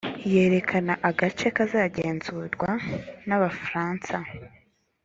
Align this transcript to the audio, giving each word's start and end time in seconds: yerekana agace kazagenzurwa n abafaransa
yerekana 0.33 0.93
agace 1.09 1.47
kazagenzurwa 1.55 2.69
n 3.27 3.29
abafaransa 3.37 4.15